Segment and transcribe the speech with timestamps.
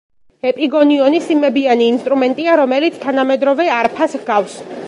[0.51, 4.63] ეპიგონიონი სიმებიანი ინსტრუმენტია, რომელიც თანამედროვე არფას ჰგავს.